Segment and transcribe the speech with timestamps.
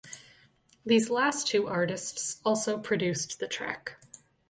[0.83, 3.97] These last two artists also produced the track.